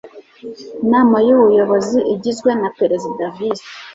[0.83, 3.67] inama y ubuyozi igizwe na perezida visi